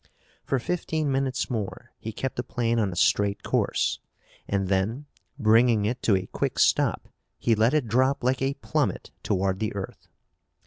[0.43, 3.99] For fifteen minutes more he kept the plane on a straight course
[4.47, 5.05] and then,
[5.37, 9.75] bringing it to a quick stop, he let it drop like a plummet toward the
[9.75, 10.07] earth.